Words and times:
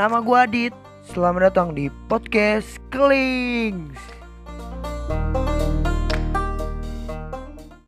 Nama 0.00 0.16
gue 0.24 0.32
Adit. 0.32 0.74
Selamat 1.12 1.52
datang 1.52 1.76
di 1.76 1.92
podcast 2.08 2.80
Klings. 2.88 4.19